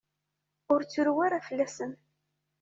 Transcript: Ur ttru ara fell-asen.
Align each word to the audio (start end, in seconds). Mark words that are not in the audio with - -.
Ur 0.73 0.79
ttru 0.83 1.13
ara 1.25 1.45
fell-asen. 1.47 1.91